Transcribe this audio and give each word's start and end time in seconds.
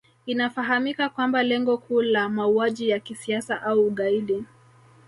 Inafahamika 0.25 1.09
kwamba 1.09 1.43
lengo 1.43 1.77
kuu 1.77 2.01
la 2.01 2.29
mauaji 2.29 2.89
ya 2.89 2.99
kisiasa 2.99 3.61
au 3.61 3.87
ugaidi 3.87 4.43